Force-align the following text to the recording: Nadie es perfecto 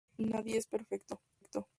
Nadie 0.19 0.57
es 0.57 0.65
perfecto 0.67 1.21